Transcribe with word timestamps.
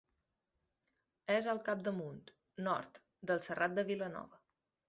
És 1.33 1.49
al 1.53 1.61
capdamunt, 1.69 2.25
nord, 2.69 3.01
del 3.33 3.47
Serrat 3.49 3.81
de 3.81 3.89
Vilanova. 3.95 4.43